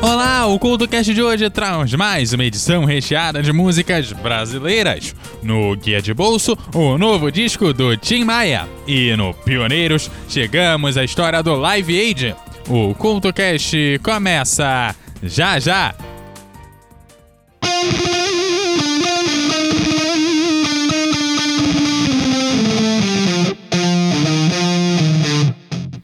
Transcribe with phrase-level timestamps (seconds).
[0.00, 5.14] Olá, o CultoCast de hoje traz mais uma edição recheada de músicas brasileiras.
[5.42, 8.68] No Guia de Bolso, o novo disco do Tim Maia.
[8.86, 12.36] E no Pioneiros, chegamos à história do Live Aid.
[12.68, 15.94] O CultoCast começa já já!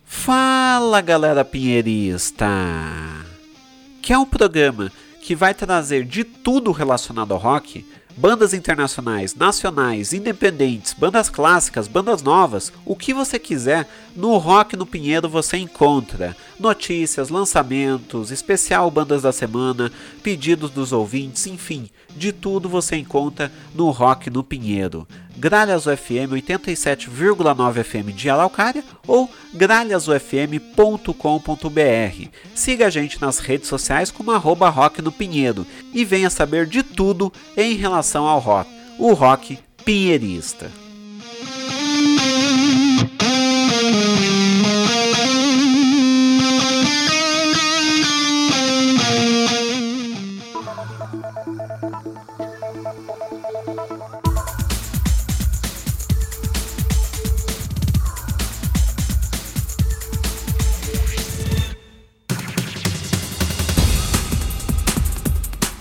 [0.04, 3.04] Fala galera pinheirista!
[4.04, 10.13] Que é um programa que vai trazer de tudo relacionado ao rock, bandas internacionais, nacionais,
[10.13, 16.36] independentes, bandas clássicas, bandas novas, o que você quiser, no Rock no Pinheiro você encontra
[16.61, 19.90] notícias, lançamentos, especial bandas da semana,
[20.22, 25.08] pedidos dos ouvintes, enfim, de tudo você encontra no Rock no Pinheiro.
[25.44, 32.28] Gralhas UFM 87,9 FM de Araucária ou gralhasufm.com.br.
[32.55, 36.82] Siga a gente nas redes sociais como arroba rock no Pinheiro e venha saber de
[36.82, 40.70] tudo em relação ao rock, o rock pinheirista.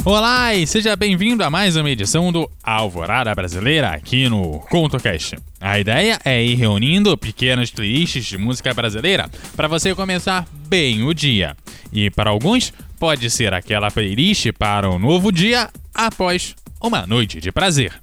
[0.06, 5.38] Olá e seja bem-vindo a mais uma edição do Alvorada Brasileira aqui no ContoCast.
[5.62, 11.14] A ideia é ir reunindo pequenas playlists de música brasileira para você começar bem o
[11.14, 11.56] dia.
[11.90, 17.50] E para alguns, pode ser aquela playlist para um novo dia após uma noite de
[17.50, 18.03] prazer.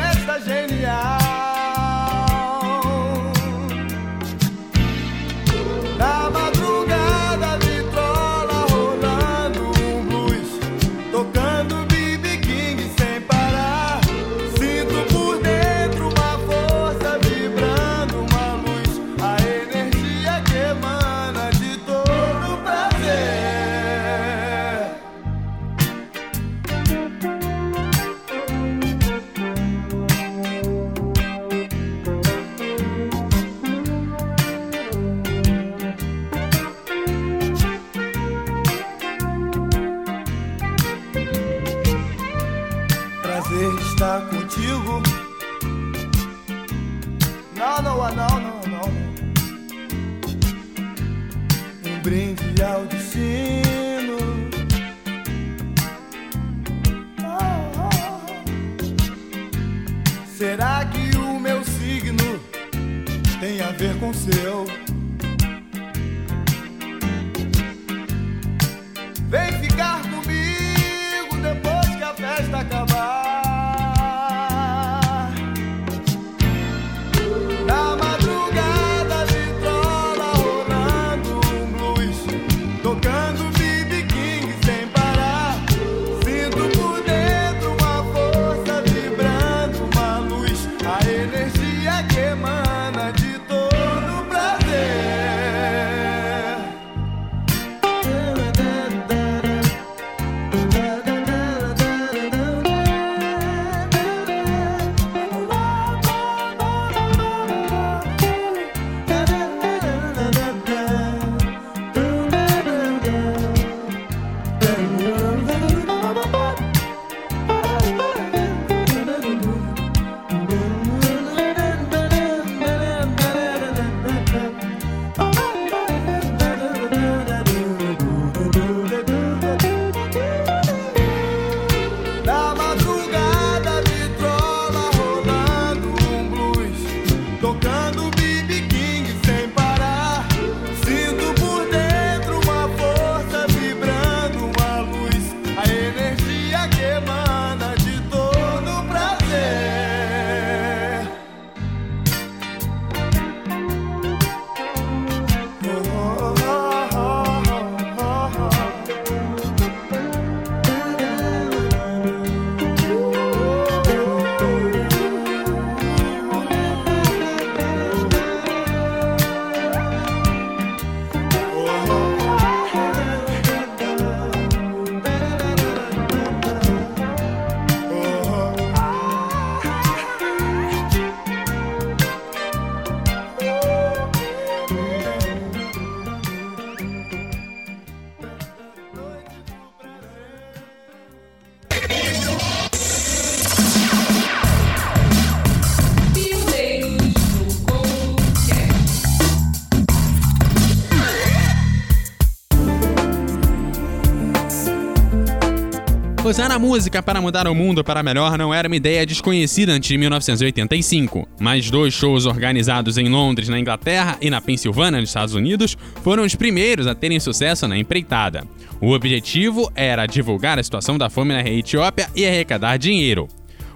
[206.31, 209.89] Usar a música para mudar o mundo para melhor não era uma ideia desconhecida antes
[209.89, 215.35] de 1985, mas dois shows organizados em Londres, na Inglaterra e na Pensilvânia, nos Estados
[215.35, 218.47] Unidos, foram os primeiros a terem sucesso na empreitada.
[218.79, 223.27] O objetivo era divulgar a situação da fome na Etiópia e arrecadar dinheiro.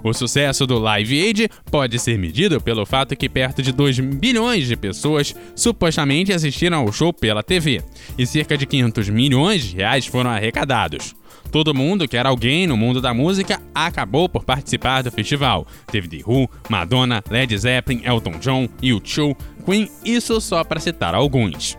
[0.01, 4.66] O sucesso do Live Aid pode ser medido pelo fato que perto de 2 bilhões
[4.66, 7.81] de pessoas supostamente assistiram ao show pela TV,
[8.18, 11.13] e cerca de 500 milhões de reais foram arrecadados.
[11.51, 15.65] Todo mundo que era alguém no mundo da música acabou por participar do festival.
[15.88, 21.77] Teve The Who, Madonna, Led Zeppelin, Elton John, U2, Queen, isso só para citar alguns.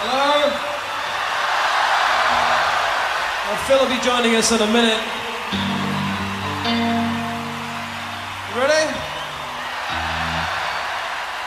[0.00, 0.50] Hello?
[3.48, 4.98] Well, Phil will be joining us in a minute.
[8.54, 8.94] You ready?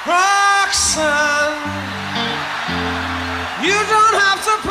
[0.06, 1.58] Roxanne,
[3.64, 4.71] you don't have to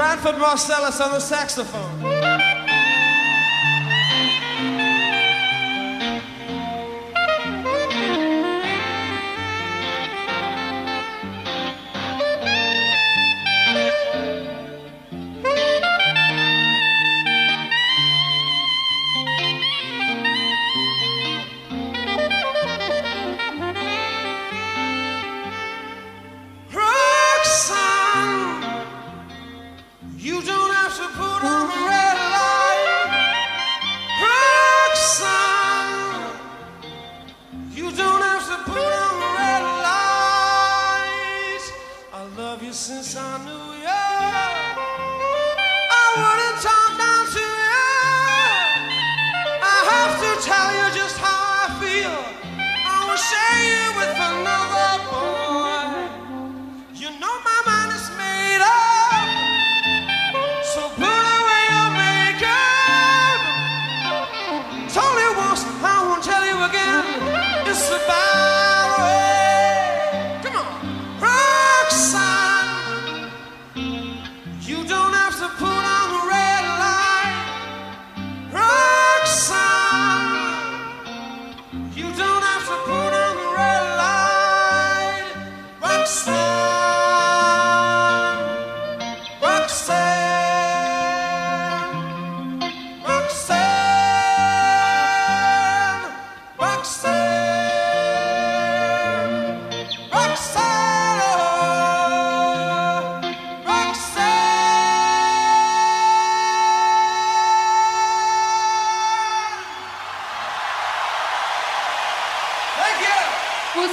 [0.00, 2.29] Bradford Marcellus on the saxophone.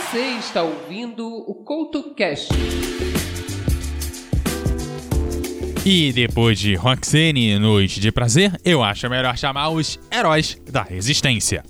[0.08, 2.50] Você está ouvindo o CoutoCast.
[5.86, 11.64] E depois de Roxane Noite de Prazer, eu acho melhor chamar os heróis da resistência.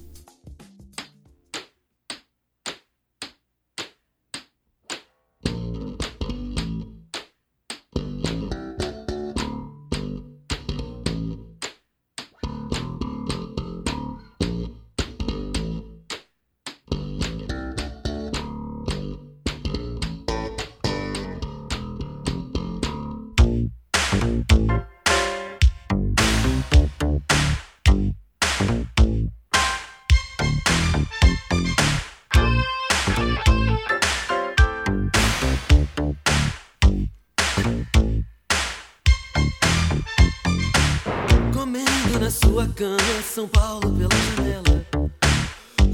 [43.38, 44.84] São Paulo pela janela.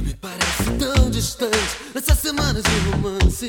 [0.02, 3.48] Me parece tão distante nessas semanas de romance.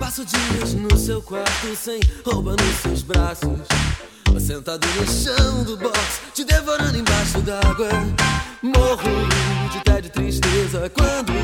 [0.00, 3.60] Passo dias no seu quarto sem roupa nos seus braços.
[4.40, 7.90] Sentado no chão do box, te devorando embaixo d'água.
[8.62, 9.28] Morro
[9.70, 11.34] de tédio e tristeza quando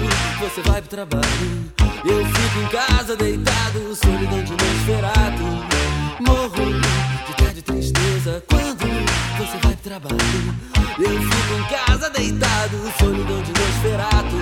[0.41, 1.73] você vai pro trabalho.
[2.07, 6.23] Eu fico em casa deitado, solidão de Nosferatu.
[6.23, 6.73] Morro
[7.27, 8.87] de tédio e tristeza quando
[9.37, 10.74] você vai pro trabalho.
[10.97, 14.37] Eu fico em casa deitado, solidão de Nosferatu.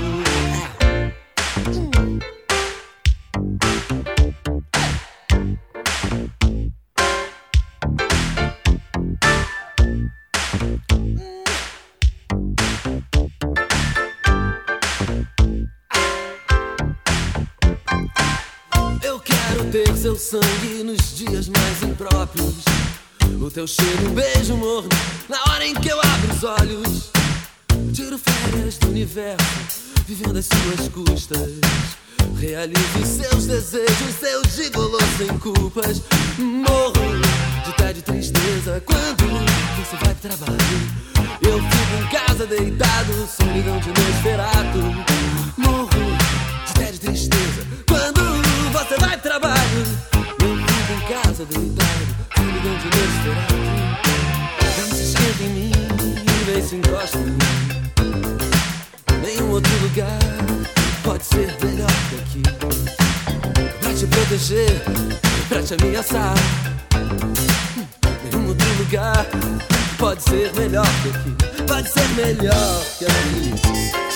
[19.02, 22.71] Eu quero ter seu sangue nos dias mais impróprios.
[23.40, 24.88] O teu cheiro, um beijo morno
[25.28, 27.10] na hora em que eu abro os olhos.
[27.92, 29.44] Tiro férias do universo,
[30.06, 31.50] vivendo às suas custas.
[32.38, 36.02] Realizo seus desejos, seu gigolô sem culpas.
[36.38, 37.20] Morro
[37.64, 39.24] de tédio e tristeza quando
[39.76, 41.02] você vai pro trabalho.
[41.42, 44.78] Eu fico em casa deitado, solidão de Nosferatu.
[45.58, 45.88] Morro
[46.66, 48.20] de tédio e tristeza quando
[48.72, 49.86] você vai pro trabalho.
[50.40, 50.62] Eu
[50.92, 52.06] em casa deitado,
[52.37, 53.54] solidão de Nosferatu.
[54.78, 55.72] Não se esquenta em mim,
[56.44, 57.38] vem se encosta em mim.
[59.22, 60.18] Nenhum outro lugar
[61.02, 62.42] pode ser melhor que aqui.
[63.80, 64.82] Pra te proteger,
[65.49, 66.34] pra te ameaçar.
[68.25, 69.26] Nenhum outro lugar
[69.99, 71.62] pode ser melhor que aqui.
[71.66, 74.12] Pode ser melhor que aqui.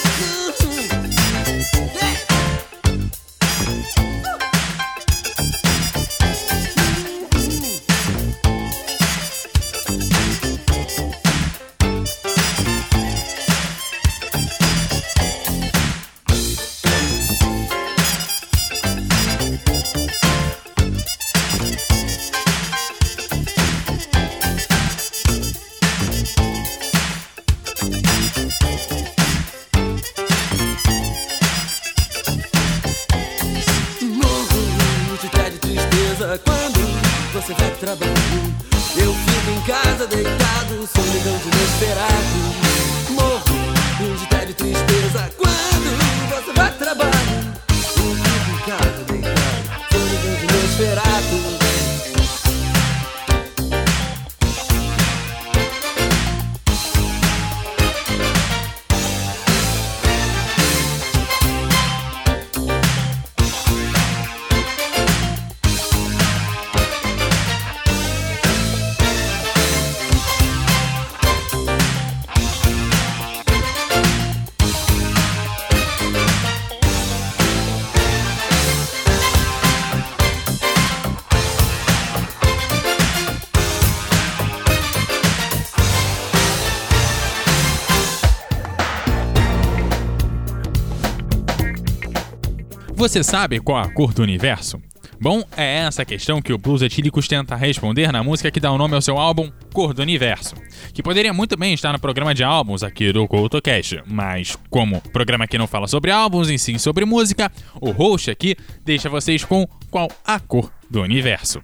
[37.47, 38.13] Você vai pro trabalho.
[38.97, 43.13] Eu fico em casa deitado, solidão de Nosferatu.
[43.13, 45.66] Morro de tédio e tristeza quando
[93.07, 94.83] Você sabe qual a cor do universo?
[95.21, 98.77] Bom, é essa questão que o Blues Etílicos tenta responder na música que dá o
[98.77, 100.57] nome ao seu álbum, Cor do Universo,
[100.93, 105.11] que poderia muito bem estar no programa de álbuns aqui do CoutoCast, mas como o
[105.11, 109.45] programa aqui não fala sobre álbuns e sim sobre música, o host aqui deixa vocês
[109.45, 111.61] com qual a cor do universo.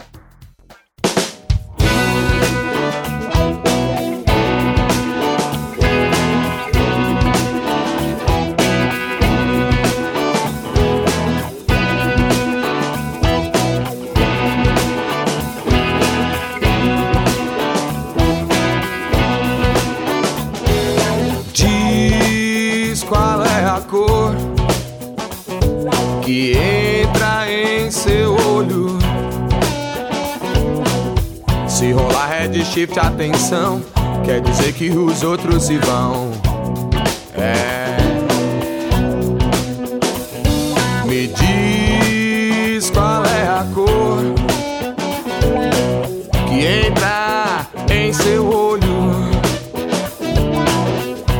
[26.22, 28.98] Que entra em seu olho.
[31.66, 33.82] Se rolar head shift, atenção,
[34.24, 36.30] quer dizer que os outros se vão.
[37.34, 37.96] É.
[41.04, 44.22] Me diz qual é a cor
[46.48, 48.82] que entra em seu olho.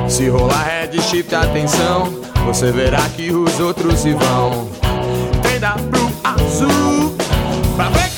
[0.08, 2.11] Se rolar head shift, atenção,
[2.52, 4.68] você verá que os outros se vão.
[5.42, 7.16] Tenda pro azul,
[7.76, 8.11] pra ver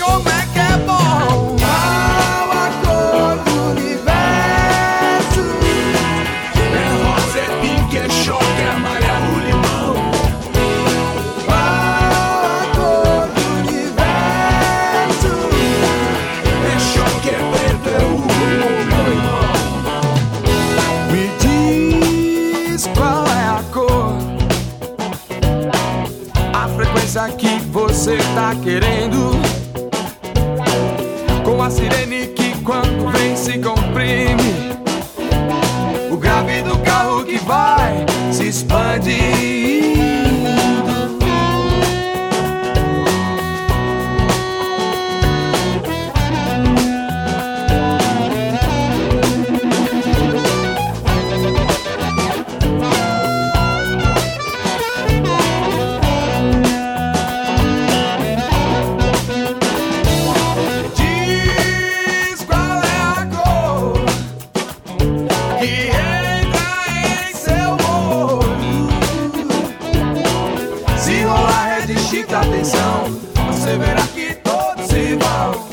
[71.14, 73.04] Se rolar red chip, atenção,
[73.46, 75.64] você verá que todos se vão.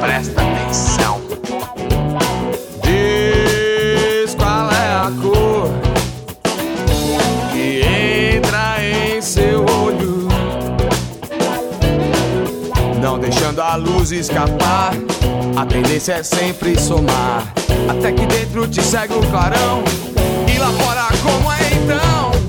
[0.00, 1.20] Presta atenção.
[2.82, 5.70] Diz qual é a cor
[7.52, 7.82] que
[8.34, 10.26] entra em seu olho.
[13.00, 14.94] Não deixando a luz escapar.
[15.56, 17.44] A tendência é sempre somar.
[17.88, 19.84] Até que dentro te segue o clarão.
[20.52, 22.41] E lá fora, como é então?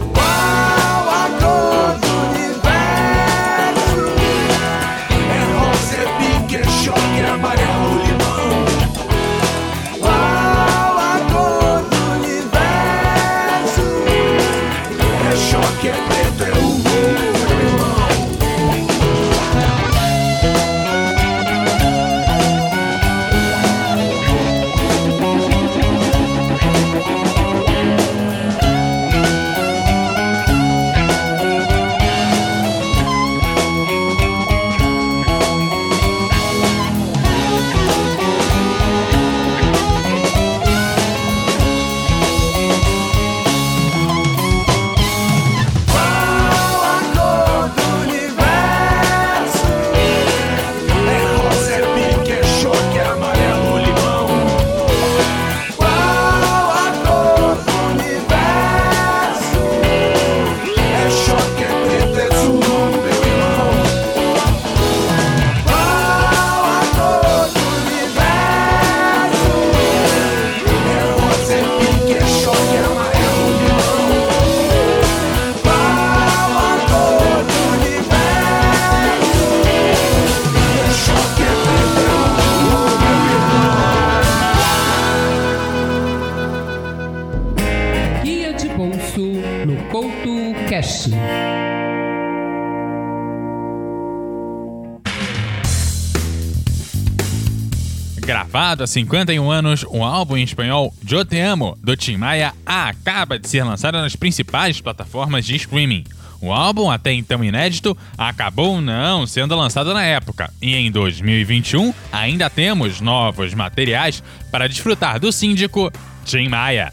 [98.73, 103.37] Gravado há 51 anos, o álbum em espanhol Yo Te Amo, do Tim Maia, acaba
[103.37, 106.03] de ser lançado nas principais plataformas de streaming.
[106.41, 112.49] O álbum, até então inédito, acabou não sendo lançado na época, e em 2021 ainda
[112.49, 115.91] temos novos materiais para desfrutar do síndico
[116.25, 116.91] Tim Maia.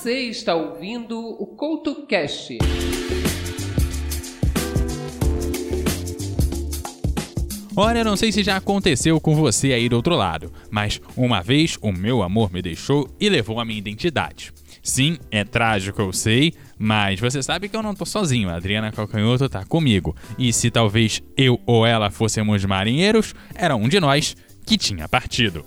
[0.00, 2.56] Você está ouvindo o Couto Cast.
[7.76, 11.76] Olha, não sei se já aconteceu com você aí do outro lado, mas uma vez
[11.82, 14.54] o meu amor me deixou e levou a minha identidade.
[14.82, 18.90] Sim, é trágico, eu sei, mas você sabe que eu não tô sozinho, a Adriana
[18.90, 20.16] Calcanhoto tá comigo.
[20.38, 24.34] E se talvez eu ou ela fôssemos marinheiros, era um de nós
[24.64, 25.62] que tinha partido.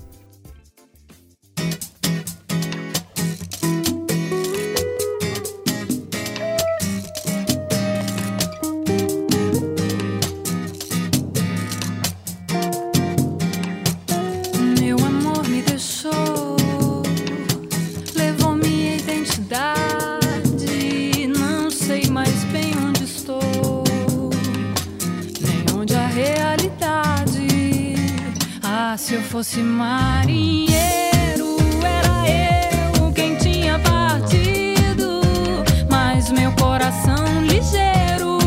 [37.13, 38.37] Coração ligeiro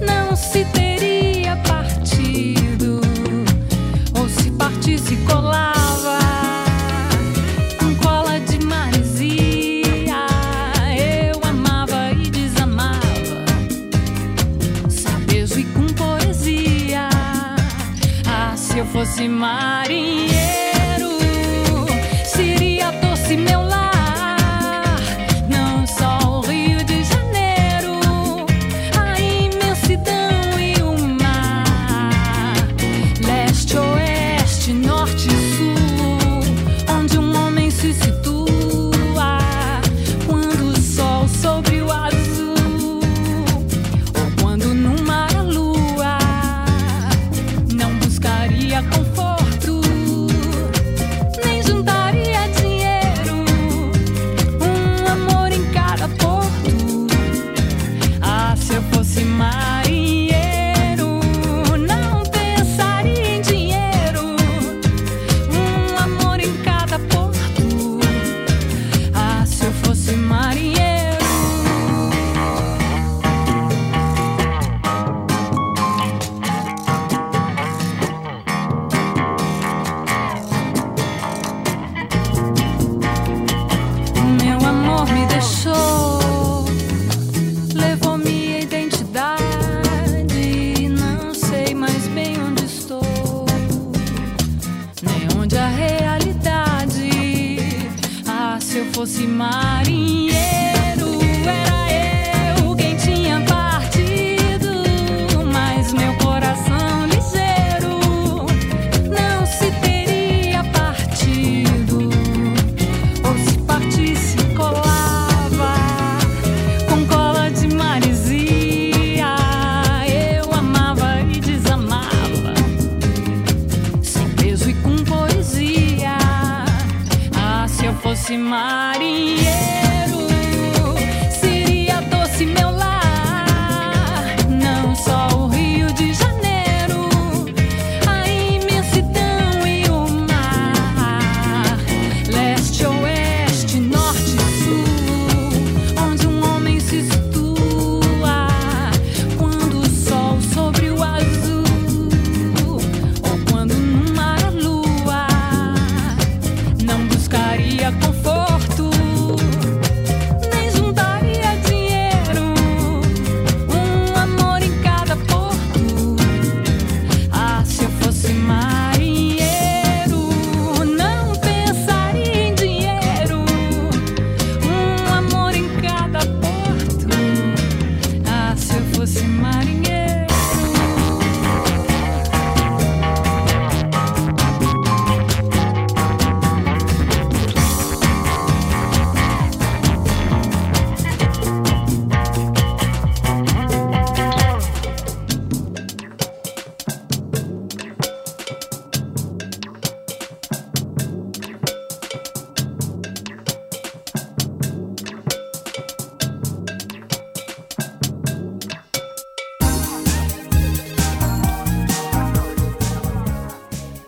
[0.00, 3.00] não se teria partido
[4.18, 6.18] ou se partisse colava
[7.78, 10.26] com cola de maresia.
[10.96, 13.44] Eu amava e desamava,
[14.88, 17.08] sem beijo e com poesia.
[18.26, 20.35] Ah, se eu fosse marinheiro,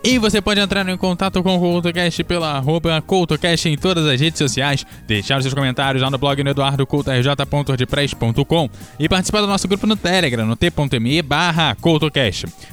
[0.01, 4.21] E você pode entrar em contato com o CoutoCast pela arroba CoutoCast em todas as
[4.21, 9.85] redes sociais, deixar seus comentários lá no blog no eduardocoutorj.wordpress.com e participar do nosso grupo
[9.85, 11.75] no Telegram, no t.me barra.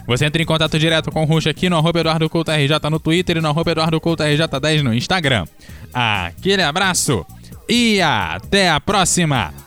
[0.06, 3.40] Você entra em contato direto com o Rush aqui no arroba EduardoCoutoRJ no Twitter e
[3.40, 5.46] no arroba EduardoCoutoRJ10 no Instagram.
[5.92, 7.26] Aquele abraço
[7.68, 9.65] e até a próxima!